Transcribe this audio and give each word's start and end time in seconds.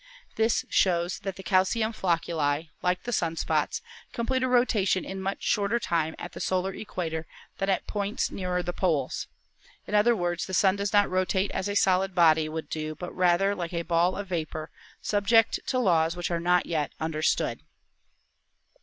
This 0.35 0.65
shows 0.67 1.19
that 1.19 1.35
the 1.35 1.43
calcium 1.43 1.93
flocculi, 1.93 2.69
like 2.81 3.03
the 3.03 3.13
sun 3.13 3.35
spots, 3.35 3.83
complete 4.13 4.41
a 4.41 4.47
rotation 4.47 5.05
in 5.05 5.21
much 5.21 5.43
shorter 5.43 5.77
time 5.77 6.15
at 6.17 6.31
the 6.31 6.39
solar 6.39 6.73
equa 6.73 7.11
tor 7.11 7.27
than 7.59 7.69
at 7.69 7.85
points 7.85 8.31
nearer 8.31 8.63
the 8.63 8.73
poles. 8.73 9.27
In 9.85 9.93
other 9.93 10.15
words, 10.15 10.47
the 10.47 10.55
Sun 10.55 10.77
does 10.77 10.91
not 10.91 11.07
rotate 11.07 11.51
as 11.51 11.69
a 11.69 11.75
solid 11.75 12.15
body 12.15 12.49
would 12.49 12.67
do, 12.67 12.95
but 12.95 13.15
rather 13.15 13.53
like 13.53 13.73
a 13.73 13.83
ball 13.83 14.15
of 14.17 14.25
vapor, 14.29 14.71
subject 15.03 15.59
to 15.67 15.77
laws 15.77 16.15
which 16.15 16.31
are 16.31 16.39
not 16.39 16.65
yet 16.65 16.91
understood." 16.99 17.59